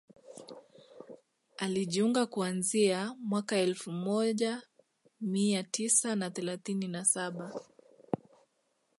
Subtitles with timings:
[1.57, 4.61] alijiunga kuanzia mwaka elfu moja
[5.21, 7.61] mia tisa na thelathini na saba